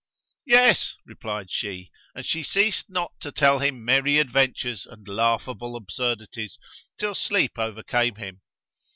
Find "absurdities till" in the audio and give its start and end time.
5.75-7.13